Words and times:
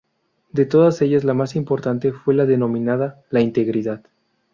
De 0.51 0.65
todas 0.65 0.99
ellas 1.03 1.23
la 1.23 1.35
más 1.35 1.55
importante 1.55 2.11
fue 2.11 2.33
la 2.33 2.47
denominada 2.47 3.21
"La 3.29 3.39
Integridad". 3.39 4.03